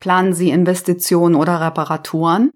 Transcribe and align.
Planen 0.00 0.34
Sie 0.34 0.50
Investitionen 0.50 1.34
oder 1.34 1.60
Reparaturen? 1.60 2.52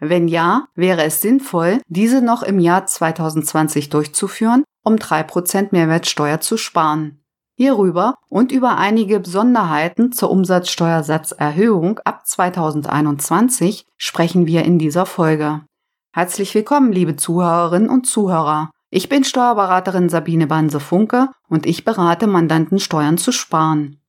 Wenn 0.00 0.28
ja, 0.28 0.68
wäre 0.74 1.02
es 1.04 1.20
sinnvoll, 1.20 1.80
diese 1.86 2.20
noch 2.20 2.42
im 2.42 2.58
Jahr 2.58 2.86
2020 2.86 3.88
durchzuführen, 3.88 4.64
um 4.84 4.96
3% 4.96 5.68
Mehrwertsteuer 5.70 6.40
zu 6.40 6.56
sparen. 6.56 7.24
Hierüber 7.56 8.16
und 8.28 8.50
über 8.50 8.76
einige 8.76 9.20
Besonderheiten 9.20 10.10
zur 10.10 10.30
Umsatzsteuersatzerhöhung 10.30 12.00
ab 12.00 12.26
2021 12.26 13.86
sprechen 13.96 14.46
wir 14.46 14.64
in 14.64 14.78
dieser 14.78 15.06
Folge. 15.06 15.62
Herzlich 16.12 16.54
willkommen, 16.54 16.92
liebe 16.92 17.16
Zuhörerinnen 17.16 17.88
und 17.88 18.06
Zuhörer. 18.06 18.70
Ich 18.90 19.08
bin 19.08 19.24
Steuerberaterin 19.24 20.08
Sabine 20.08 20.46
Banse-Funke 20.46 21.28
und 21.48 21.66
ich 21.66 21.84
berate 21.84 22.26
Mandanten 22.26 22.78
Steuern 22.78 23.18
zu 23.18 23.32
sparen. 23.32 24.00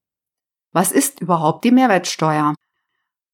Was 0.72 0.92
ist 0.92 1.22
überhaupt 1.22 1.64
die 1.64 1.72
Mehrwertsteuer? 1.72 2.54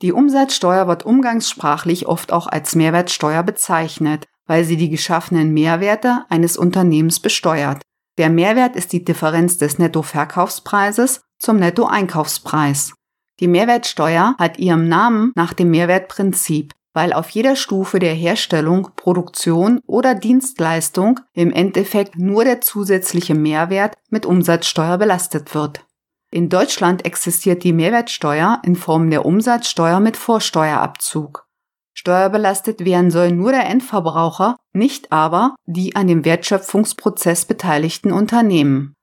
Die 0.01 0.13
Umsatzsteuer 0.13 0.87
wird 0.87 1.05
umgangssprachlich 1.05 2.07
oft 2.07 2.31
auch 2.31 2.47
als 2.47 2.75
Mehrwertsteuer 2.75 3.43
bezeichnet, 3.43 4.25
weil 4.47 4.63
sie 4.63 4.77
die 4.77 4.89
geschaffenen 4.89 5.53
Mehrwerte 5.53 6.25
eines 6.29 6.57
Unternehmens 6.57 7.19
besteuert. 7.19 7.81
Der 8.17 8.29
Mehrwert 8.29 8.75
ist 8.75 8.93
die 8.93 9.05
Differenz 9.05 9.57
des 9.57 9.79
Nettoverkaufspreises 9.79 11.21
zum 11.39 11.57
Nettoeinkaufspreis. 11.57 12.93
Die 13.39 13.47
Mehrwertsteuer 13.47 14.35
hat 14.37 14.59
ihrem 14.59 14.87
Namen 14.87 15.31
nach 15.35 15.53
dem 15.53 15.71
Mehrwertprinzip, 15.71 16.73
weil 16.93 17.13
auf 17.13 17.29
jeder 17.29 17.55
Stufe 17.55 17.99
der 17.99 18.13
Herstellung, 18.13 18.89
Produktion 18.95 19.79
oder 19.87 20.13
Dienstleistung 20.13 21.19
im 21.33 21.51
Endeffekt 21.51 22.17
nur 22.17 22.43
der 22.43 22.61
zusätzliche 22.61 23.33
Mehrwert 23.33 23.95
mit 24.09 24.25
Umsatzsteuer 24.25 24.97
belastet 24.97 25.55
wird. 25.55 25.85
In 26.33 26.47
Deutschland 26.47 27.03
existiert 27.05 27.65
die 27.65 27.73
Mehrwertsteuer 27.73 28.61
in 28.63 28.77
Form 28.77 29.09
der 29.09 29.25
Umsatzsteuer 29.25 29.99
mit 29.99 30.15
Vorsteuerabzug. 30.15 31.45
Steuerbelastet 31.93 32.85
werden 32.85 33.11
soll 33.11 33.33
nur 33.33 33.51
der 33.51 33.69
Endverbraucher, 33.69 34.55
nicht 34.71 35.11
aber 35.11 35.55
die 35.65 35.93
an 35.97 36.07
dem 36.07 36.23
Wertschöpfungsprozess 36.23 37.43
beteiligten 37.43 38.13
Unternehmen. 38.13 38.95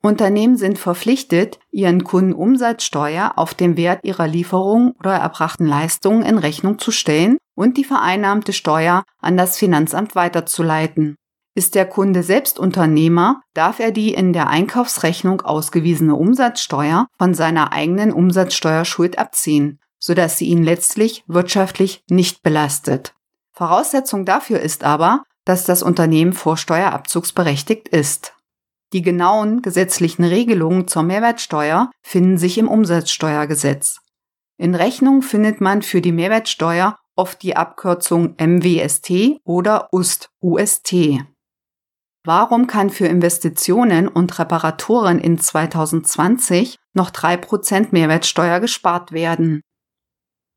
Unternehmen 0.00 0.56
sind 0.56 0.78
verpflichtet, 0.78 1.58
ihren 1.70 2.02
Kunden 2.02 2.32
Umsatzsteuer 2.32 3.34
auf 3.36 3.52
den 3.52 3.76
Wert 3.76 4.00
ihrer 4.02 4.26
Lieferungen 4.26 4.92
oder 4.98 5.16
erbrachten 5.16 5.66
Leistungen 5.66 6.22
in 6.22 6.38
Rechnung 6.38 6.78
zu 6.78 6.90
stellen 6.92 7.36
und 7.54 7.76
die 7.76 7.84
vereinnahmte 7.84 8.54
Steuer 8.54 9.04
an 9.18 9.36
das 9.36 9.58
Finanzamt 9.58 10.14
weiterzuleiten. 10.14 11.16
Ist 11.54 11.74
der 11.74 11.86
Kunde 11.86 12.22
selbst 12.22 12.58
Unternehmer, 12.58 13.42
darf 13.54 13.80
er 13.80 13.90
die 13.90 14.14
in 14.14 14.32
der 14.32 14.48
Einkaufsrechnung 14.48 15.40
ausgewiesene 15.40 16.14
Umsatzsteuer 16.14 17.08
von 17.18 17.34
seiner 17.34 17.72
eigenen 17.72 18.12
Umsatzsteuerschuld 18.12 19.18
abziehen, 19.18 19.80
sodass 19.98 20.38
sie 20.38 20.46
ihn 20.46 20.62
letztlich 20.62 21.24
wirtschaftlich 21.26 22.04
nicht 22.08 22.42
belastet. 22.42 23.14
Voraussetzung 23.52 24.24
dafür 24.24 24.60
ist 24.60 24.84
aber, 24.84 25.24
dass 25.44 25.64
das 25.64 25.82
Unternehmen 25.82 26.32
vorsteuerabzugsberechtigt 26.32 27.88
ist. 27.88 28.34
Die 28.92 29.02
genauen 29.02 29.62
gesetzlichen 29.62 30.24
Regelungen 30.24 30.86
zur 30.88 31.02
Mehrwertsteuer 31.02 31.90
finden 32.02 32.38
sich 32.38 32.58
im 32.58 32.68
Umsatzsteuergesetz. 32.68 34.00
In 34.56 34.74
Rechnung 34.74 35.22
findet 35.22 35.60
man 35.60 35.82
für 35.82 36.00
die 36.00 36.12
Mehrwertsteuer 36.12 36.98
oft 37.16 37.42
die 37.42 37.56
Abkürzung 37.56 38.34
MWST 38.38 39.40
oder 39.44 39.88
UST, 39.92 40.30
UST. 40.40 40.94
Warum 42.24 42.66
kann 42.66 42.90
für 42.90 43.06
Investitionen 43.06 44.06
und 44.06 44.38
Reparaturen 44.38 45.18
in 45.18 45.38
2020 45.38 46.76
noch 46.92 47.10
3% 47.10 47.88
Mehrwertsteuer 47.92 48.60
gespart 48.60 49.12
werden? 49.12 49.62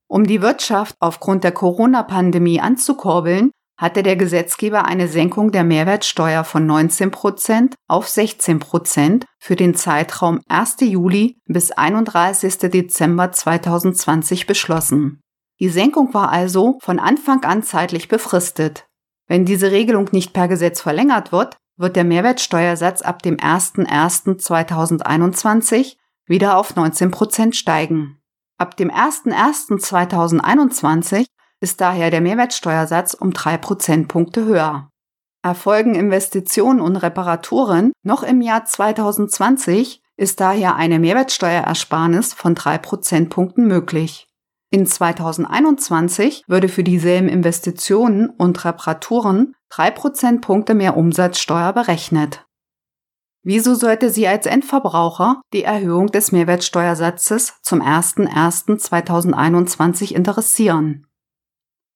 Um 0.09 0.25
die 0.25 0.42
Wirtschaft 0.42 0.95
aufgrund 1.00 1.44
der 1.44 1.53
Corona-Pandemie 1.53 2.59
anzukurbeln, 2.59 3.52
hatte 3.78 4.03
der 4.03 4.16
Gesetzgeber 4.16 4.86
eine 4.86 5.08
Senkung 5.08 5.52
der 5.52 5.64
Mehrwertsteuer 5.64 6.44
von 6.44 6.66
19 6.66 7.11
Prozent 7.11 7.76
auf 7.88 8.08
16 8.08 8.59
Prozent 8.59 9.26
für 9.39 9.55
den 9.55 9.73
Zeitraum 9.73 10.42
1. 10.48 10.77
Juli 10.82 11.38
bis 11.48 11.71
31. 11.71 12.58
Dezember 12.58 13.32
2020 13.32 14.45
beschlossen. 14.45 15.21
Die 15.59 15.70
Senkung 15.70 16.14
war 16.14 16.30
also 16.30 16.77
von 16.82 16.99
Anfang 16.99 17.43
an 17.43 17.64
zeitlich 17.64 18.09
befristet. 18.09 18.86
Wenn 19.28 19.45
diese 19.45 19.72
Regelung 19.72 20.10
nicht 20.11 20.34
per 20.34 20.48
Gesetz 20.48 20.82
verlängert 20.82 21.32
wird, 21.32 21.58
wird 21.78 21.95
der 21.95 22.04
Mehrwertsteuersatz 22.04 23.02
ab 23.02 23.23
dem 23.23 23.38
01.01.2021 23.38 25.95
wieder 26.26 26.58
auf 26.58 26.76
19 26.76 27.11
Prozent 27.11 27.56
steigen. 27.56 28.20
Ab 28.58 28.76
dem 28.78 28.89
01.01.2021 28.92 31.26
ist 31.60 31.82
daher 31.82 32.10
der 32.12 32.22
Mehrwertsteuersatz 32.22 33.14
um 33.14 33.33
drei 33.33 33.58
Prozentpunkte 33.58 34.45
höher. 34.45 34.89
Erfolgen 35.42 35.95
Investitionen 35.95 36.80
und 36.80 36.95
Reparaturen 36.95 37.92
noch 38.04 38.23
im 38.23 38.39
Jahr 38.42 38.64
2020 38.66 40.02
ist 40.16 40.39
daher 40.39 40.76
eine 40.76 41.00
Mehrwertsteuerersparnis 41.00 42.33
von 42.33 42.56
drei 42.56 42.78
Prozentpunkten 42.78 43.67
möglich. 43.67 44.28
In 44.73 44.86
2021 44.88 46.45
würde 46.48 46.67
für 46.67 46.84
dieselben 46.84 47.30
Investitionen 47.30 48.32
und 48.32 48.66
Reparaturen 48.66 49.54
drei 49.70 49.92
Prozentpunkte 49.92 50.73
mehr 50.73 50.98
Umsatzsteuer 50.98 51.73
berechnet. 51.73 52.48
Wieso 53.44 53.76
sollte 53.76 54.10
Sie 54.10 54.28
als 54.28 54.48
Endverbraucher 54.48 55.44
die 55.54 55.64
Erhöhung 55.64 56.08
des 56.08 56.32
Mehrwertsteuersatzes 56.32 57.60
zum 57.62 57.83
01.01.2021 57.83 60.12
interessieren? 60.12 61.06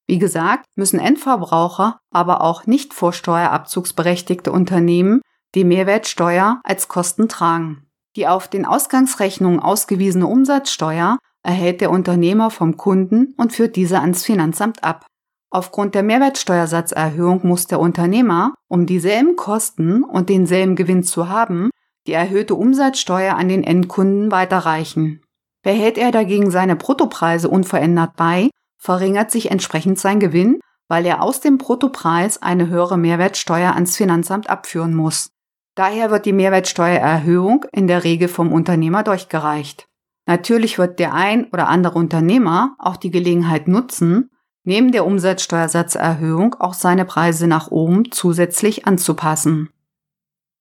Wie 0.06 0.20
gesagt, 0.20 0.66
müssen 0.76 1.00
Endverbraucher, 1.00 1.98
aber 2.12 2.42
auch 2.42 2.68
nicht 2.68 2.94
vorsteuerabzugsberechtigte 2.94 4.52
Unternehmen 4.52 5.22
die 5.56 5.64
Mehrwertsteuer 5.64 6.62
als 6.64 6.88
Kosten 6.88 7.28
tragen. 7.28 7.90
Die 8.16 8.28
auf 8.28 8.48
den 8.48 8.68
Ausgangsrechnungen 8.68 9.60
ausgewiesene 9.60 10.28
Umsatzsteuer 10.28 11.18
erhält 11.48 11.80
der 11.80 11.92
Unternehmer 11.92 12.52
vom 12.52 12.76
Kunden 12.76 13.34
und 13.38 13.54
führt 13.54 13.78
diese 13.78 14.02
ans 14.02 14.26
Finanzamt 14.26 14.84
ab. 14.84 15.06
Aufgrund 15.50 15.96
der 15.96 16.04
Mehrwertsteuersatzerhöhung 16.04 17.48
muss 17.48 17.68
der 17.68 17.80
Unternehmer, 17.80 18.54
um 18.68 18.86
dieselben 18.86 19.38
Kosten 19.38 20.04
und 20.04 20.28
denselben 20.28 20.76
Gewinn 20.76 21.04
zu 21.04 21.30
haben, 21.30 21.70
die 22.06 22.12
erhöhte 22.12 22.54
Umsatzsteuer 22.54 23.36
an 23.36 23.48
den 23.48 23.64
Endkunden 23.64 24.30
weiterreichen. 24.30 25.22
Behält 25.64 25.98
er 25.98 26.12
dagegen 26.12 26.52
seine 26.52 26.76
Bruttopreise 26.76 27.48
unverändert 27.50 28.18
bei, 28.18 28.50
verringert 28.78 29.32
sich 29.32 29.50
entsprechend 29.50 30.00
sein 30.00 30.20
Gewinn, 30.20 30.60
weil 30.90 31.06
er 31.06 31.22
aus 31.22 31.40
dem 31.40 31.58
Bruttopreis 31.58 32.42
eine 32.42 32.68
höhere 32.68 32.98
Mehrwertsteuer 32.98 33.74
ans 33.74 33.96
Finanzamt 33.96 34.50
abführen 34.50 34.94
muss. 34.94 35.30
Daher 35.76 36.12
wird 36.12 36.26
die 36.26 36.34
Mehrwertsteuererhöhung 36.34 37.66
in 37.72 37.88
der 37.88 38.04
Regel 38.04 38.28
vom 38.28 38.52
Unternehmer 38.52 39.04
durchgereicht. 39.04 39.88
Natürlich 40.28 40.78
wird 40.78 41.00
der 41.00 41.14
ein 41.14 41.46
oder 41.52 41.70
andere 41.70 41.98
Unternehmer 41.98 42.76
auch 42.80 42.98
die 42.98 43.12
Gelegenheit 43.12 43.70
nutzen, 43.70 44.30
neben 44.66 44.92
der 44.92 45.06
Umsatzsteuersatzerhöhung 45.06 46.56
auch 46.56 46.74
seine 46.74 47.06
Preise 47.06 47.48
nach 47.48 47.72
oben 47.72 48.12
zusätzlich 48.12 48.86
anzupassen. 48.86 49.70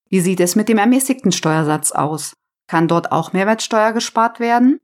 Wie 0.08 0.20
sieht 0.20 0.38
es 0.38 0.54
mit 0.54 0.68
dem 0.68 0.78
ermäßigten 0.78 1.32
Steuersatz 1.32 1.90
aus? 1.90 2.34
Kann 2.68 2.86
dort 2.86 3.10
auch 3.10 3.32
Mehrwertsteuer 3.32 3.92
gespart 3.92 4.38
werden? 4.38 4.80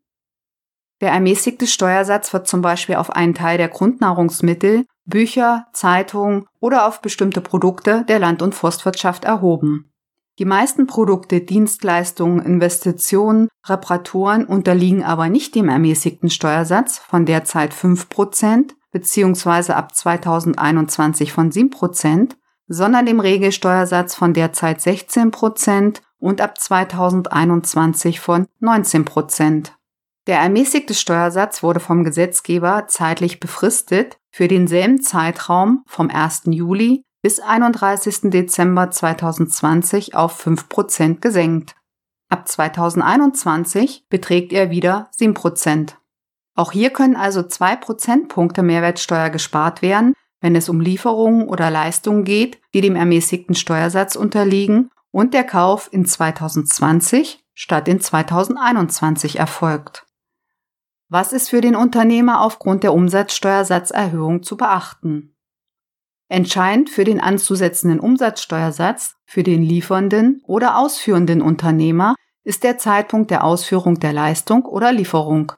Der 1.00 1.12
ermäßigte 1.12 1.69
Steuersatz 1.69 2.32
wird 2.32 2.48
zum 2.48 2.60
Beispiel 2.60 2.97
auf 2.97 3.10
einen 3.10 3.34
Teil 3.34 3.59
der 3.59 3.69
Grundnahrungsmittel, 3.69 4.87
Bücher, 5.04 5.66
Zeitungen 5.72 6.47
oder 6.59 6.88
auf 6.88 7.00
bestimmte 7.00 7.41
Produkte 7.41 8.04
der 8.09 8.19
Land- 8.19 8.42
und 8.42 8.56
Forstwirtschaft 8.56 9.25
erhoben. 9.25 9.91
Die 10.38 10.44
meisten 10.47 10.87
Produkte, 10.87 11.41
Dienstleistungen, 11.41 12.44
Investitionen, 12.44 13.48
Reparaturen 13.66 14.47
unterliegen 14.47 15.04
aber 15.04 15.28
nicht 15.28 15.54
dem 15.54 15.69
ermäßigten 15.69 16.31
Steuersatz 16.31 16.98
von 16.98 17.26
derzeit 17.26 17.74
5%, 17.74 18.71
beziehungsweise 18.92 19.77
ab 19.77 19.95
2021 19.95 21.33
von 21.33 21.53
7 21.53 21.71
Prozent, 21.71 22.36
sondern 22.66 23.04
dem 23.04 23.21
Regelsteuersatz 23.21 24.15
von 24.15 24.33
derzeit 24.33 24.80
16 24.80 25.30
Prozent 25.30 26.03
und 26.18 26.41
ab 26.41 26.59
2021 26.59 28.21
von 28.21 28.47
19 28.60 29.04
Prozent. 29.04 29.77
Der 30.27 30.39
ermäßigte 30.39 30.95
Steuersatz 30.95 31.62
wurde 31.62 31.80
vom 31.80 32.04
Gesetzgeber 32.04 32.84
zeitlich 32.86 33.41
befristet 33.41 34.18
für 34.30 34.48
denselben 34.48 35.03
Zeitraum 35.03 35.83
vom 35.86 36.09
1. 36.09 36.42
Juli 36.47 37.03
bis 37.22 37.39
31. 37.39 38.30
Dezember 38.30 38.91
2020 38.91 40.16
auf 40.16 40.33
5 40.39 40.69
Prozent 40.69 41.22
gesenkt. 41.22 41.77
Ab 42.28 42.48
2021 42.48 44.07
beträgt 44.09 44.53
er 44.53 44.71
wieder 44.71 45.09
7 45.13 45.33
Prozent. 45.33 45.98
Auch 46.54 46.72
hier 46.72 46.91
können 46.91 47.16
also 47.16 47.42
zwei 47.45 47.77
Prozentpunkte 47.77 48.63
Mehrwertsteuer 48.63 49.30
gespart 49.30 49.80
werden, 49.83 50.15
wenn 50.41 50.57
es 50.57 50.69
um 50.69 50.80
Lieferungen 50.80 51.48
oder 51.48 51.71
Leistungen 51.71 52.24
geht, 52.24 52.60
die 52.74 52.80
dem 52.80 52.97
ermäßigten 52.97 53.54
Steuersatz 53.54 54.16
unterliegen 54.16 54.91
und 55.13 55.33
der 55.33 55.45
Kauf 55.45 55.89
in 55.92 56.04
2020 56.04 57.45
statt 57.54 57.86
in 57.86 58.01
2021 58.01 59.39
erfolgt. 59.39 60.07
Was 61.09 61.33
ist 61.33 61.51
für 61.51 61.60
den 61.60 61.77
Unternehmer 61.77 62.41
aufgrund 62.41 62.83
der 62.83 62.95
Umsatzsteuersatzerhöhung 62.95 64.42
zu 64.42 64.57
beachten? 64.57 65.31
Entscheidend 66.32 66.88
für 66.88 67.04
den 67.04 67.20
anzusetzenden 67.20 68.00
Umsatzsteuersatz 68.00 69.16
für 69.26 69.42
den 69.42 69.62
liefernden 69.62 70.40
oder 70.46 70.78
ausführenden 70.78 71.42
Unternehmer 71.42 72.14
ist 72.42 72.64
der 72.64 72.78
Zeitpunkt 72.78 73.30
der 73.30 73.44
Ausführung 73.44 74.00
der 74.00 74.14
Leistung 74.14 74.64
oder 74.64 74.92
Lieferung. 74.92 75.52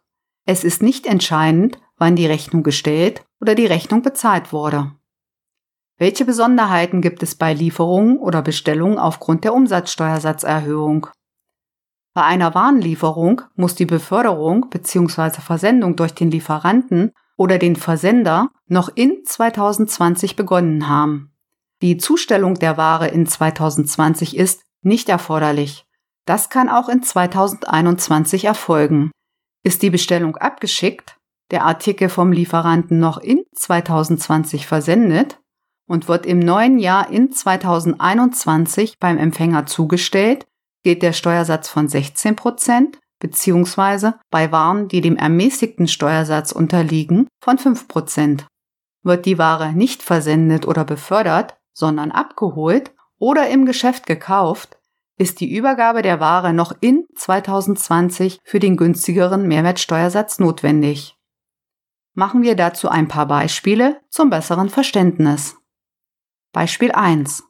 Es 0.47 0.65
ist 0.65 0.83
nicht 0.83 1.07
entscheidend, 1.07 1.79
wann 1.97 2.17
die 2.17 2.27
Rechnung 2.27 2.65
gestellt 2.65 3.25
oder 3.41 3.55
die 3.55 3.67
Rechnung 3.67 4.03
bezahlt 4.03 4.53
wurde. 4.53 4.91
Welche 5.97 6.25
Besonderheiten 6.25 7.03
gibt 7.03 7.23
es 7.23 7.37
bei 7.37 7.55
Lieferungen 7.55 8.19
oder 8.19 8.43
Bestellungen 8.43 8.99
aufgrund 8.99 9.45
der 9.45 9.55
Umsatzsteuersatzerhöhung? 9.55 11.07
Bei 12.15 12.25
einer 12.25 12.53
Warenlieferung 12.53 13.43
muss 13.55 13.77
die 13.77 13.87
Beförderung 13.87 14.71
bzw. 14.71 15.41
Versendung 15.41 15.95
durch 15.95 16.15
den 16.15 16.33
Lieferanten 16.33 17.13
oder 17.37 17.59
den 17.59 17.77
Versender 17.77 18.51
noch 18.67 18.89
in 18.95 19.25
2020 19.25 20.37
begonnen 20.37 20.89
haben. 20.89 21.33
Die 21.83 21.97
Zustellung 21.97 22.55
der 22.55 22.77
Ware 22.77 23.09
in 23.09 23.27
2020 23.27 24.37
ist 24.37 24.63
nicht 24.83 25.09
erforderlich. 25.09 25.87
Das 26.27 26.49
kann 26.49 26.69
auch 26.69 26.89
in 26.89 27.03
2021 27.03 28.45
erfolgen. 28.45 29.11
Ist 29.63 29.83
die 29.83 29.91
Bestellung 29.91 30.37
abgeschickt, 30.37 31.17
der 31.51 31.65
Artikel 31.65 32.09
vom 32.09 32.33
Lieferanten 32.33 32.99
noch 32.99 33.19
in 33.19 33.43
2020 33.55 34.67
versendet 34.67 35.41
und 35.87 36.09
wird 36.09 36.27
im 36.27 36.39
neuen 36.39 36.79
Jahr 36.79 37.11
in 37.11 37.33
2021 37.33 38.99
beim 38.99 39.19
Empfänger 39.19 39.67
zugestellt, 39.67 40.47
gilt 40.83 41.03
der 41.03 41.13
Steuersatz 41.13 41.69
von 41.69 41.89
16 41.89 42.37
Prozent 42.37 42.99
beziehungsweise 43.19 44.19
bei 44.31 44.53
Waren, 44.53 44.89
die 44.89 45.01
dem 45.01 45.17
ermäßigten 45.17 45.89
Steuersatz 45.89 46.53
unterliegen, 46.53 47.29
von 47.41 47.59
5 47.59 47.89
Prozent. 47.89 48.47
Wird 49.03 49.27
die 49.27 49.39
Ware 49.39 49.73
nicht 49.73 50.03
versendet 50.03 50.67
oder 50.67 50.85
befördert, 50.85 51.57
sondern 51.73 52.11
abgeholt 52.11 52.93
oder 53.19 53.49
im 53.49 53.67
Geschäft 53.67 54.07
gekauft, 54.07 54.79
ist 55.17 55.41
die 55.41 55.55
Übergabe 55.55 56.03
der 56.03 56.21
Ware 56.21 56.53
noch 56.53 56.73
in 56.81 57.07
2020 57.15 58.41
für 58.45 58.59
den 58.59 58.77
günstigeren 58.77 59.47
Mehrwertsteuersatz 59.47 60.39
notwendig. 60.39 61.17
Machen 62.15 62.43
wir 62.43 62.57
dazu 62.57 62.89
ein 62.89 63.09
paar 63.09 63.27
Beispiele 63.27 64.01
zum 64.09 64.31
besseren 64.31 64.71
Verständnis. 64.71 65.57
Beispiel 66.53 66.93
1. 66.93 67.45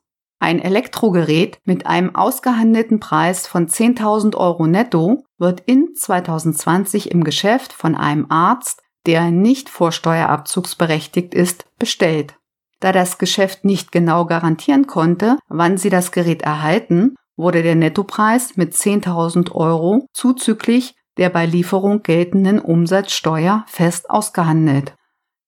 Ein 0.44 0.60
Elektrogerät 0.60 1.58
mit 1.64 1.86
einem 1.86 2.14
ausgehandelten 2.14 3.00
Preis 3.00 3.46
von 3.46 3.66
10.000 3.66 4.36
Euro 4.36 4.66
netto 4.66 5.24
wird 5.38 5.62
in 5.64 5.94
2020 5.94 7.10
im 7.12 7.24
Geschäft 7.24 7.72
von 7.72 7.94
einem 7.94 8.26
Arzt, 8.28 8.82
der 9.06 9.30
nicht 9.30 9.70
vorsteuerabzugsberechtigt 9.70 11.32
ist, 11.32 11.64
bestellt. 11.78 12.34
Da 12.78 12.92
das 12.92 13.16
Geschäft 13.16 13.64
nicht 13.64 13.90
genau 13.90 14.26
garantieren 14.26 14.86
konnte, 14.86 15.38
wann 15.48 15.78
sie 15.78 15.88
das 15.88 16.12
Gerät 16.12 16.42
erhalten, 16.42 17.14
wurde 17.38 17.62
der 17.62 17.74
Nettopreis 17.74 18.58
mit 18.58 18.74
10.000 18.74 19.50
Euro 19.52 20.08
zuzüglich 20.12 20.94
der 21.16 21.30
bei 21.30 21.46
Lieferung 21.46 22.02
geltenden 22.02 22.58
Umsatzsteuer 22.58 23.64
fest 23.66 24.10
ausgehandelt. 24.10 24.94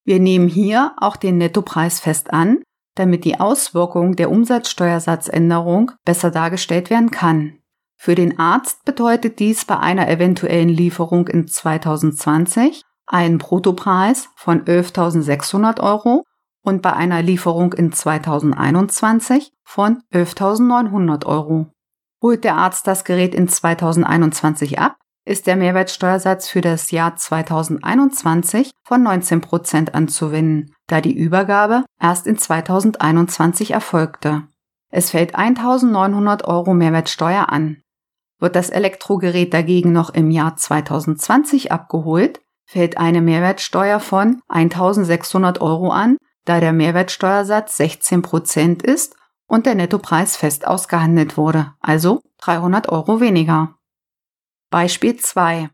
Wir 0.07 0.21
nehmen 0.21 0.49
hier 0.49 0.95
auch 0.97 1.17
den 1.17 1.37
Nettopreis 1.37 2.01
fest 2.01 2.33
an, 2.33 2.63
damit 2.97 3.25
die 3.25 3.39
Auswirkung 3.39 4.17
der 4.17 4.31
Umsatzsteuersatzänderung 4.31 5.93
besser 6.05 6.33
dargestellt 6.33 6.91
werden 6.91 7.13
kann. 7.13 7.59
Für 7.97 8.15
den 8.15 8.39
Arzt 8.39 8.85
bedeutet 8.85 9.39
dies 9.39 9.65
bei 9.65 9.79
einer 9.79 10.09
eventuellen 10.09 10.69
Lieferung 10.69 11.29
in 11.29 11.47
2020 11.47 12.83
einen 13.07 13.39
Bruttopreis 13.39 14.29
von 14.35 14.65
11.600 14.65 15.81
Euro 15.81 16.25
und 16.63 16.83
bei 16.83 16.93
einer 16.93 17.23
Lieferung 17.23 17.73
in 17.73 17.93
2021 17.93 19.53
von 19.65 20.03
11.900 20.13 21.25
Euro. 21.25 21.69
Holt 22.23 22.45
der 22.45 22.57
Arzt 22.57 22.87
das 22.87 23.05
Gerät 23.05 23.35
in 23.35 23.49
2021 23.49 24.79
ab, 24.79 24.97
ist 25.25 25.47
der 25.47 25.57
Mehrwertsteuersatz 25.57 26.49
für 26.49 26.61
das 26.61 26.91
Jahr 26.91 27.17
2021 27.17 28.71
von 28.85 29.03
19 29.03 29.41
Prozent 29.41 29.95
anzuwenden, 29.95 30.75
da 30.87 31.00
die 31.00 31.17
Übergabe 31.17 31.85
erst 32.00 32.27
in 32.27 32.38
2021 32.38 33.73
erfolgte. 33.73 34.44
Es 34.91 35.11
fällt 35.11 35.35
1900 35.35 36.44
Euro 36.44 36.75
Mehrwertsteuer 36.75 37.50
an. 37.50 37.83
Wird 38.38 38.55
das 38.55 38.71
Elektrogerät 38.71 39.53
dagegen 39.53 39.93
noch 39.93 40.11
im 40.11 40.31
Jahr 40.31 40.56
2020 40.56 41.73
abgeholt, 41.73 42.41
fällt 42.65 42.99
eine 42.99 43.23
Mehrwertsteuer 43.23 44.00
von 44.00 44.41
1600 44.49 45.61
Euro 45.61 45.91
an, 45.91 46.19
da 46.44 46.61
der 46.61 46.73
Mehrwertsteuersatz 46.73 47.77
16 47.77 48.23
Prozent 48.23 48.83
ist 48.83 49.17
und 49.49 49.67
der 49.67 49.75
Nettopreis 49.75 50.37
fest 50.37 50.67
ausgehandelt 50.67 51.37
wurde, 51.37 51.73
also 51.81 52.23
300 52.38 52.88
Euro 52.88 53.21
weniger. 53.21 53.75
Beispiel 54.71 55.17
2. 55.17 55.71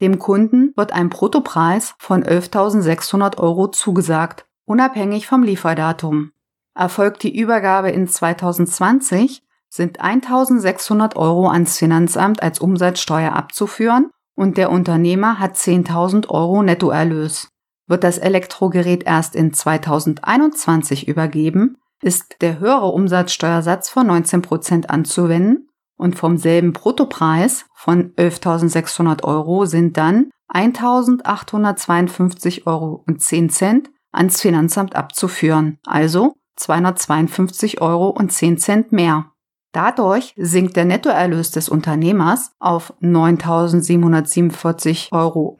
Dem 0.00 0.18
Kunden 0.18 0.72
wird 0.76 0.92
ein 0.92 1.08
Bruttopreis 1.08 1.94
von 1.98 2.22
11.600 2.22 3.38
Euro 3.38 3.68
zugesagt, 3.68 4.45
unabhängig 4.66 5.26
vom 5.26 5.42
Lieferdatum. 5.42 6.32
Erfolgt 6.74 7.22
die 7.22 7.34
Übergabe 7.34 7.90
in 7.90 8.06
2020, 8.06 9.42
sind 9.68 10.00
1.600 10.00 11.16
Euro 11.16 11.48
ans 11.48 11.78
Finanzamt 11.78 12.42
als 12.42 12.58
Umsatzsteuer 12.58 13.32
abzuführen 13.32 14.10
und 14.34 14.58
der 14.58 14.70
Unternehmer 14.70 15.38
hat 15.38 15.56
10.000 15.56 16.28
Euro 16.28 16.62
Nettoerlös. 16.62 17.48
Wird 17.86 18.04
das 18.04 18.18
Elektrogerät 18.18 19.04
erst 19.04 19.34
in 19.34 19.54
2021 19.54 21.08
übergeben, 21.08 21.78
ist 22.02 22.42
der 22.42 22.58
höhere 22.58 22.88
Umsatzsteuersatz 22.88 23.88
von 23.88 24.08
19 24.08 24.42
Prozent 24.42 24.90
anzuwenden 24.90 25.68
und 25.96 26.16
vom 26.16 26.36
selben 26.36 26.72
Bruttopreis 26.72 27.64
von 27.74 28.12
11.600 28.14 29.22
Euro 29.24 29.64
sind 29.64 29.96
dann 29.96 30.30
1.852 30.52 32.66
Euro 32.66 33.02
und 33.06 33.22
10 33.22 33.50
Cent 33.50 33.90
ans 34.16 34.40
Finanzamt 34.40 34.96
abzuführen, 34.96 35.78
also 35.84 36.34
252 36.56 37.80
Euro 37.80 38.08
und 38.08 38.32
10 38.32 38.58
Cent 38.58 38.90
mehr. 38.92 39.30
Dadurch 39.72 40.32
sinkt 40.36 40.76
der 40.76 40.84
Nettoerlös 40.86 41.50
des 41.50 41.68
Unternehmers 41.68 42.52
auf 42.58 42.94
9.747,90 43.02 45.12
Euro 45.12 45.56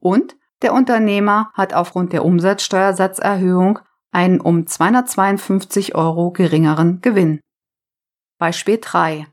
und 0.00 0.36
der 0.62 0.72
Unternehmer 0.72 1.50
hat 1.54 1.74
aufgrund 1.74 2.14
der 2.14 2.24
Umsatzsteuersatzerhöhung 2.24 3.80
einen 4.12 4.40
um 4.40 4.66
252 4.66 5.94
Euro 5.94 6.30
geringeren 6.30 7.02
Gewinn. 7.02 7.40
Beispiel 8.38 8.78
3. 8.80 9.26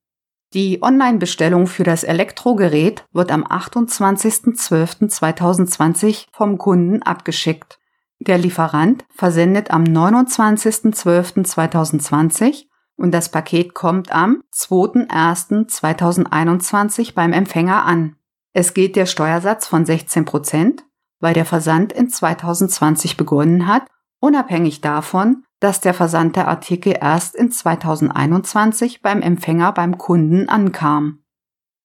Die 0.53 0.81
Online-Bestellung 0.81 1.67
für 1.67 1.83
das 1.83 2.03
Elektrogerät 2.03 3.05
wird 3.13 3.31
am 3.31 3.45
28.12.2020 3.45 6.25
vom 6.31 6.57
Kunden 6.57 7.03
abgeschickt. 7.03 7.78
Der 8.19 8.37
Lieferant 8.37 9.05
versendet 9.09 9.71
am 9.71 9.83
29.12.2020 9.83 12.67
und 12.97 13.11
das 13.11 13.29
Paket 13.29 13.73
kommt 13.73 14.11
am 14.11 14.43
2.1.2021 14.53 17.13
beim 17.13 17.31
Empfänger 17.31 17.85
an. 17.85 18.17
Es 18.51 18.73
gilt 18.73 18.97
der 18.97 19.05
Steuersatz 19.05 19.67
von 19.67 19.85
16 19.85 20.25
Prozent, 20.25 20.83
weil 21.21 21.33
der 21.33 21.45
Versand 21.45 21.93
in 21.93 22.09
2020 22.09 23.15
begonnen 23.15 23.67
hat, 23.67 23.83
unabhängig 24.19 24.81
davon, 24.81 25.45
dass 25.61 25.79
der 25.79 25.93
Versand 25.93 26.35
der 26.35 26.49
Artikel 26.49 26.97
erst 26.99 27.35
in 27.35 27.51
2021 27.51 29.01
beim 29.01 29.21
Empfänger 29.21 29.71
beim 29.71 29.97
Kunden 29.97 30.49
ankam. 30.49 31.23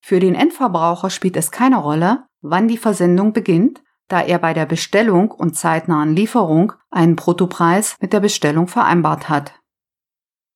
Für 0.01 0.19
den 0.19 0.35
Endverbraucher 0.35 1.11
spielt 1.11 1.37
es 1.37 1.53
keine 1.53 1.77
Rolle, 1.77 2.25
wann 2.41 2.67
die 2.67 2.77
Versendung 2.77 3.33
beginnt, 3.33 3.84
da 4.09 4.21
er 4.21 4.39
bei 4.39 4.55
der 4.55 4.67
Bestellung 4.67 5.31
und 5.31 5.57
zeitnahen 5.57 6.15
Lieferung 6.15 6.73
einen 6.91 7.17
Bruttopreis 7.17 7.97
mit 8.01 8.13
der 8.13 8.21
Bestellung 8.21 8.69
vereinbart 8.69 9.29
hat. 9.29 9.55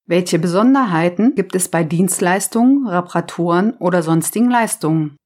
Welche 0.06 0.38
Besonderheiten 0.38 1.34
gibt 1.34 1.54
es 1.54 1.68
bei 1.68 1.84
Dienstleistungen, 1.84 2.86
Reparaturen 2.86 3.74
oder 3.74 4.02
sonstigen 4.02 4.50
Leistungen? 4.50 5.16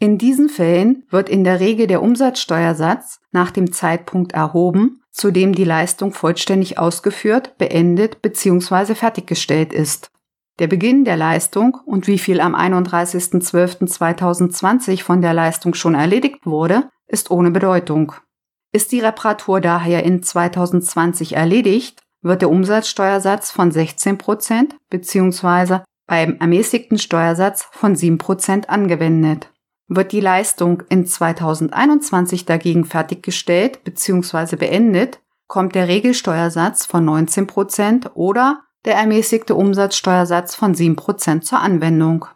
In 0.00 0.18
diesen 0.18 0.48
Fällen 0.48 1.04
wird 1.10 1.28
in 1.28 1.44
der 1.44 1.60
Regel 1.60 1.86
der 1.86 2.02
Umsatzsteuersatz 2.02 3.20
nach 3.30 3.52
dem 3.52 3.72
Zeitpunkt 3.72 4.32
erhoben, 4.32 5.00
zu 5.12 5.30
dem 5.30 5.54
die 5.54 5.62
Leistung 5.62 6.12
vollständig 6.12 6.80
ausgeführt, 6.80 7.56
beendet 7.58 8.20
bzw. 8.22 8.96
fertiggestellt 8.96 9.72
ist. 9.72 10.10
Der 10.58 10.66
Beginn 10.66 11.04
der 11.04 11.16
Leistung 11.16 11.78
und 11.86 12.08
wie 12.08 12.18
viel 12.18 12.40
am 12.40 12.56
31.12.2020 12.56 15.04
von 15.04 15.22
der 15.22 15.34
Leistung 15.34 15.74
schon 15.74 15.94
erledigt 15.94 16.46
wurde, 16.46 16.90
ist 17.12 17.30
ohne 17.30 17.52
Bedeutung. 17.52 18.12
Ist 18.72 18.90
die 18.90 19.00
Reparatur 19.00 19.60
daher 19.60 20.02
in 20.02 20.22
2020 20.22 21.36
erledigt, 21.36 22.02
wird 22.22 22.40
der 22.40 22.50
Umsatzsteuersatz 22.50 23.50
von 23.50 23.70
16% 23.70 24.70
bzw. 24.90 25.80
beim 26.06 26.38
ermäßigten 26.38 26.98
Steuersatz 26.98 27.68
von 27.70 27.94
7% 27.94 28.66
angewendet. 28.66 29.50
Wird 29.88 30.12
die 30.12 30.20
Leistung 30.20 30.84
in 30.88 31.06
2021 31.06 32.46
dagegen 32.46 32.84
fertiggestellt 32.84 33.84
bzw. 33.84 34.56
beendet, 34.56 35.20
kommt 35.48 35.74
der 35.74 35.88
Regelsteuersatz 35.88 36.86
von 36.86 37.04
19 37.04 37.46
Prozent 37.46 38.10
oder 38.14 38.62
der 38.86 38.94
ermäßigte 38.94 39.54
Umsatzsteuersatz 39.54 40.54
von 40.54 40.74
7 40.74 40.96
Prozent 40.96 41.44
zur 41.44 41.60
Anwendung. 41.60 42.26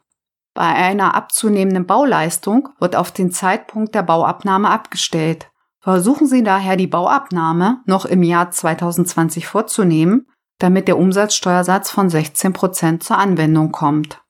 Bei 0.56 0.74
einer 0.74 1.14
abzunehmenden 1.14 1.84
Bauleistung 1.84 2.70
wird 2.80 2.96
auf 2.96 3.12
den 3.12 3.30
Zeitpunkt 3.30 3.94
der 3.94 4.02
Bauabnahme 4.02 4.70
abgestellt. 4.70 5.50
Versuchen 5.80 6.26
Sie 6.26 6.42
daher 6.42 6.76
die 6.76 6.86
Bauabnahme 6.86 7.82
noch 7.84 8.06
im 8.06 8.22
Jahr 8.22 8.50
2020 8.50 9.46
vorzunehmen, 9.46 10.28
damit 10.58 10.88
der 10.88 10.96
Umsatzsteuersatz 10.96 11.90
von 11.90 12.08
16 12.08 12.54
Prozent 12.54 13.02
zur 13.02 13.18
Anwendung 13.18 13.70
kommt. 13.70 14.22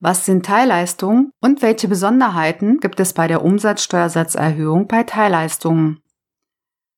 Was 0.00 0.24
sind 0.24 0.46
Teilleistungen 0.46 1.32
und 1.42 1.60
welche 1.60 1.88
Besonderheiten 1.88 2.78
gibt 2.78 2.98
es 2.98 3.12
bei 3.12 3.28
der 3.28 3.44
Umsatzsteuersatzerhöhung 3.44 4.88
bei 4.88 5.02
Teilleistungen? 5.02 6.00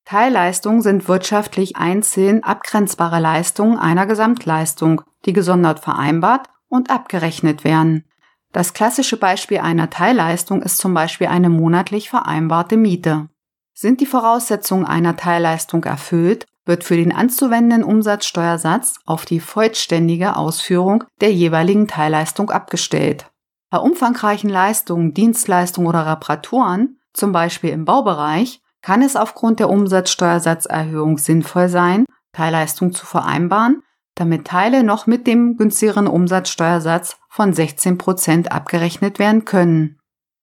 Teilleistungen 0.05 0.83
sind 0.83 1.09
wirtschaftlich 1.09 1.77
einzeln 1.77 2.45
abgrenzbare 2.45 3.19
Leistungen 3.19 3.79
einer 3.79 4.07
Gesamtleistung, 4.07 5.03
die 5.27 5.33
gesondert 5.33 5.81
vereinbart 5.81 6.47
und 6.69 6.89
abgerechnet 6.89 7.65
werden. 7.65 8.05
Das 8.53 8.73
klassische 8.73 9.17
Beispiel 9.17 9.59
einer 9.59 9.91
Teilleistung 9.91 10.63
ist 10.63 10.79
zum 10.79 10.95
Beispiel 10.95 11.27
eine 11.27 11.51
monatlich 11.51 12.09
vereinbarte 12.09 12.77
Miete. 12.77 13.29
Sind 13.75 14.01
die 14.01 14.07
Voraussetzungen 14.07 14.87
einer 14.87 15.17
Teilleistung 15.17 15.85
erfüllt, 15.85 16.47
wird 16.65 16.85
für 16.85 16.97
den 16.97 17.15
anzuwendenden 17.15 17.85
Umsatzsteuersatz 17.85 19.01
auf 19.07 19.25
die 19.25 19.41
vollständige 19.41 20.37
Ausführung 20.37 21.05
der 21.21 21.33
jeweiligen 21.33 21.89
Teilleistung 21.89 22.51
abgestellt. 22.51 23.31
Bei 23.71 23.79
umfangreichen 23.79 24.51
Leistungen, 24.51 25.15
Dienstleistungen 25.15 25.89
oder 25.89 26.07
Reparaturen, 26.07 26.99
zum 27.13 27.33
Beispiel 27.33 27.71
im 27.71 27.85
Baubereich, 27.85 28.61
kann 28.83 29.03
es 29.03 29.17
aufgrund 29.17 29.61
der 29.61 29.71
Umsatzsteuersatzerhöhung 29.71 31.19
sinnvoll 31.19 31.69
sein, 31.69 32.05
Teilleistung 32.33 32.93
zu 32.93 33.05
vereinbaren, 33.05 33.83
damit 34.19 34.47
Teile 34.47 34.83
noch 34.83 35.07
mit 35.07 35.27
dem 35.27 35.57
günstigeren 35.57 36.07
Umsatzsteuersatz 36.07 37.17
von 37.29 37.53
16 37.53 37.99
Prozent 37.99 38.53
abgerechnet 38.53 39.19
werden 39.19 39.45
können. 39.45 39.99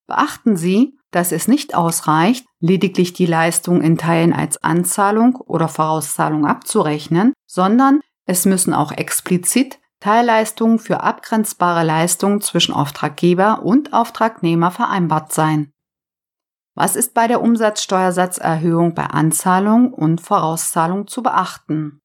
Beachten 0.08 0.55
Sie, 0.55 0.98
dass 1.12 1.32
es 1.32 1.48
nicht 1.48 1.75
ausreicht, 1.75 2.46
lediglich 2.60 3.13
die 3.13 3.25
Leistung 3.25 3.82
in 3.82 3.98
Teilen 3.98 4.34
als 4.34 4.63
Anzahlung 4.63 5.36
oder 5.36 5.67
Vorauszahlung 5.67 6.46
abzurechnen, 6.46 7.34
sondern 7.48 8.01
es 8.25 8.46
müssen 8.46 8.74
auch 8.74 8.91
explizit 8.91 9.79
Teilleistungen 10.00 10.77
für 10.77 11.01
abgrenzbare 11.01 11.84
Leistungen 11.84 12.41
zwischen 12.41 12.74
Auftraggeber 12.74 13.63
und 13.63 13.94
Auftragnehmer 13.94 14.72
vereinbart 14.72 15.32
sein. 15.32 15.72
Was 16.75 16.96
ist 16.96 17.13
bei 17.13 17.27
der 17.27 17.41
Umsatzsteuersatzerhöhung 17.41 18.94
bei 18.94 19.05
Anzahlung 19.05 19.94
und 19.94 20.20
Vorauszahlung 20.20 21.08
zu 21.08 21.24
beachten? 21.24 22.01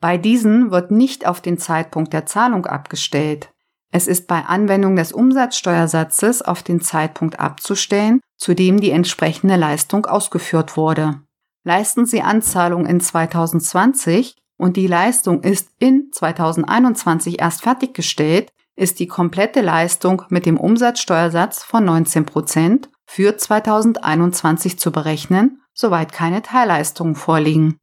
Bei 0.00 0.18
diesen 0.18 0.70
wird 0.70 0.90
nicht 0.90 1.26
auf 1.26 1.40
den 1.40 1.58
Zeitpunkt 1.58 2.12
der 2.12 2.26
Zahlung 2.26 2.66
abgestellt. 2.66 3.50
Es 3.90 4.06
ist 4.06 4.26
bei 4.26 4.44
Anwendung 4.44 4.96
des 4.96 5.12
Umsatzsteuersatzes 5.12 6.42
auf 6.42 6.62
den 6.62 6.80
Zeitpunkt 6.80 7.40
abzustellen, 7.40 8.20
zu 8.36 8.54
dem 8.54 8.80
die 8.80 8.90
entsprechende 8.90 9.56
Leistung 9.56 10.06
ausgeführt 10.06 10.76
wurde. 10.76 11.22
Leisten 11.64 12.04
Sie 12.04 12.22
Anzahlung 12.22 12.86
in 12.86 13.00
2020 13.00 14.36
und 14.58 14.76
die 14.76 14.86
Leistung 14.86 15.42
ist 15.42 15.70
in 15.78 16.10
2021 16.12 17.40
erst 17.40 17.62
fertiggestellt, 17.62 18.50
ist 18.76 19.00
die 19.00 19.06
komplette 19.06 19.62
Leistung 19.62 20.22
mit 20.28 20.46
dem 20.46 20.58
Umsatzsteuersatz 20.58 21.64
von 21.64 21.84
19 21.84 22.26
Prozent 22.26 22.90
für 23.06 23.36
2021 23.36 24.78
zu 24.78 24.92
berechnen, 24.92 25.62
soweit 25.72 26.12
keine 26.12 26.42
Teilleistungen 26.42 27.14
vorliegen. 27.14 27.78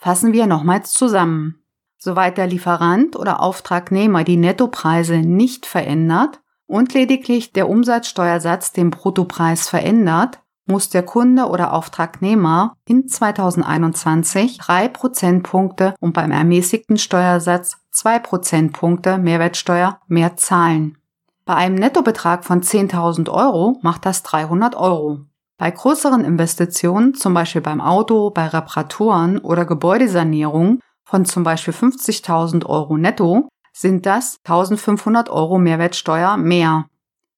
Fassen 0.00 0.32
wir 0.32 0.46
nochmals 0.46 0.92
zusammen. 0.92 1.62
Soweit 1.98 2.38
der 2.38 2.46
Lieferant 2.46 3.16
oder 3.16 3.42
Auftragnehmer 3.42 4.24
die 4.24 4.38
Nettopreise 4.38 5.18
nicht 5.18 5.66
verändert 5.66 6.40
und 6.66 6.94
lediglich 6.94 7.52
der 7.52 7.68
Umsatzsteuersatz 7.68 8.72
den 8.72 8.88
Bruttopreis 8.88 9.68
verändert, 9.68 10.40
muss 10.64 10.88
der 10.88 11.02
Kunde 11.02 11.44
oder 11.44 11.74
Auftragnehmer 11.74 12.76
in 12.86 13.08
2021 13.08 14.56
drei 14.56 14.88
Prozentpunkte 14.88 15.94
und 16.00 16.14
beim 16.14 16.30
ermäßigten 16.30 16.96
Steuersatz 16.96 17.76
zwei 17.90 18.18
Prozentpunkte 18.18 19.18
Mehrwertsteuer 19.18 20.00
mehr 20.08 20.34
zahlen. 20.38 20.96
Bei 21.44 21.56
einem 21.56 21.74
Nettobetrag 21.74 22.46
von 22.46 22.62
10.000 22.62 23.28
Euro 23.28 23.78
macht 23.82 24.06
das 24.06 24.22
300 24.22 24.76
Euro. 24.76 25.26
Bei 25.60 25.70
größeren 25.70 26.24
Investitionen, 26.24 27.12
zum 27.12 27.34
Beispiel 27.34 27.60
beim 27.60 27.82
Auto, 27.82 28.30
bei 28.30 28.46
Reparaturen 28.46 29.36
oder 29.40 29.66
Gebäudesanierung, 29.66 30.80
von 31.04 31.26
zum 31.26 31.42
Beispiel 31.42 31.74
50.000 31.74 32.64
Euro 32.64 32.96
netto 32.96 33.46
sind 33.74 34.06
das 34.06 34.38
1.500 34.46 35.28
Euro 35.28 35.58
Mehrwertsteuer 35.58 36.38
mehr. 36.38 36.86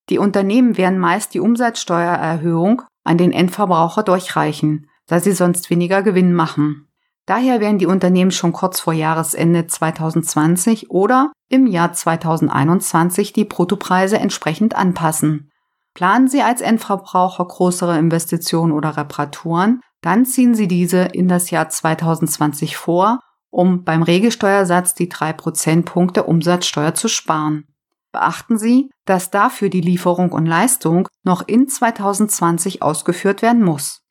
Die 0.09 0.19
Unternehmen 0.19 0.77
werden 0.77 0.99
meist 0.99 1.33
die 1.33 1.41
Umsatzsteuererhöhung 1.41 2.83
an 3.03 3.17
den 3.17 3.33
Endverbraucher 3.33 4.03
durchreichen, 4.03 4.87
da 5.05 5.19
sie 5.19 5.33
sonst 5.33 5.69
weniger 5.69 6.01
Gewinn 6.01 6.33
machen. 6.33 6.87
Daher 7.25 7.59
werden 7.59 7.77
die 7.77 7.87
Unternehmen 7.87 8.31
schon 8.31 8.53
kurz 8.53 8.79
vor 8.79 8.93
Jahresende 8.93 9.67
2020 9.67 10.89
oder 10.91 11.33
im 11.49 11.67
Jahr 11.67 11.91
2021 11.91 13.33
die 13.33 13.43
Bruttopreise 13.43 14.17
entsprechend 14.17 14.77
anpassen. 14.77 15.49
Planen 15.93 16.27
Sie 16.27 16.41
als 16.41 16.61
Endverbraucher 16.61 17.45
größere 17.45 17.97
Investitionen 17.97 18.71
oder 18.71 18.97
Reparaturen, 18.97 19.81
dann 20.01 20.25
ziehen 20.25 20.55
Sie 20.55 20.67
diese 20.67 21.03
in 21.03 21.27
das 21.27 21.51
Jahr 21.51 21.69
2020 21.69 22.77
vor 22.77 23.19
um 23.53 23.83
beim 23.83 24.01
Regelsteuersatz 24.01 24.95
die 24.95 25.09
drei 25.09 25.31
Prozentpunkte 25.31 26.23
Umsatzsteuer 26.23 26.95
zu 26.95 27.07
sparen. 27.07 27.65
Beachten 28.11 28.57
Sie, 28.57 28.89
dass 29.05 29.29
dafür 29.29 29.69
die 29.69 29.81
Lieferung 29.81 30.31
und 30.31 30.47
Leistung 30.47 31.07
noch 31.23 31.47
in 31.47 31.67
2020 31.67 32.81
ausgeführt 32.81 33.43
werden 33.43 33.63
muss. 33.63 34.01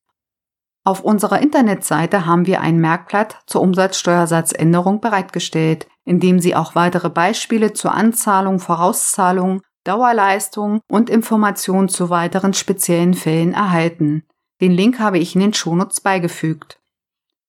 Auf 0.85 1.01
unserer 1.01 1.41
Internetseite 1.41 2.25
haben 2.25 2.47
wir 2.47 2.61
ein 2.61 2.79
Merkblatt 2.79 3.41
zur 3.47 3.63
Umsatzsteuersatzänderung 3.63 5.01
bereitgestellt, 5.01 5.89
in 6.05 6.21
dem 6.21 6.39
Sie 6.39 6.55
auch 6.55 6.77
weitere 6.77 7.11
Beispiele 7.11 7.73
zur 7.73 7.95
Anzahlung, 7.95 8.61
Vorauszahlung, 8.61 9.63
Dauerleistung 9.85 10.81
und 10.89 11.11
Informationen 11.11 11.89
zu 11.89 12.11
weiteren 12.11 12.55
speziellen 12.55 13.15
Fällen 13.15 13.53
erhalten. 13.53 14.25
Den 14.61 14.73
Link 14.73 14.99
habe 14.99 15.19
ich 15.19 15.35
in 15.35 15.41
den 15.41 15.55
Shownotes 15.55 16.01
beigefügt. 16.01 16.79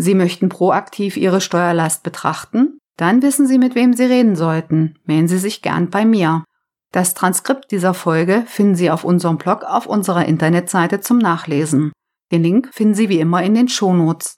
Sie 0.00 0.14
möchten 0.14 0.48
proaktiv 0.48 1.18
Ihre 1.18 1.42
Steuerlast 1.42 2.02
betrachten? 2.02 2.78
Dann 2.96 3.20
wissen 3.20 3.46
Sie, 3.46 3.58
mit 3.58 3.74
wem 3.74 3.92
Sie 3.92 4.04
reden 4.04 4.34
sollten. 4.34 4.98
Melden 5.04 5.28
Sie 5.28 5.36
sich 5.36 5.60
gern 5.60 5.90
bei 5.90 6.06
mir. 6.06 6.44
Das 6.90 7.12
Transkript 7.12 7.70
dieser 7.70 7.92
Folge 7.92 8.44
finden 8.46 8.76
Sie 8.76 8.90
auf 8.90 9.04
unserem 9.04 9.36
Blog 9.36 9.62
auf 9.62 9.84
unserer 9.86 10.24
Internetseite 10.24 11.00
zum 11.00 11.18
Nachlesen. 11.18 11.92
Den 12.32 12.42
Link 12.42 12.70
finden 12.72 12.94
Sie 12.94 13.10
wie 13.10 13.20
immer 13.20 13.42
in 13.42 13.54
den 13.54 13.68
Shownotes. 13.68 14.36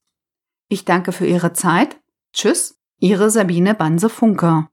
Ich 0.69 0.85
danke 0.85 1.13
für 1.13 1.27
Ihre 1.27 1.53
Zeit. 1.53 1.97
Tschüss, 2.33 2.75
Ihre 2.99 3.31
Sabine 3.31 3.77
Banse-Funke. 3.77 4.67